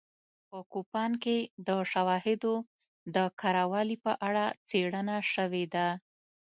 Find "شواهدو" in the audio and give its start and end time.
1.91-2.53